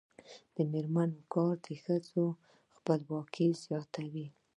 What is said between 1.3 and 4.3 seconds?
کار د ښځو خپلواکي زیاتوي.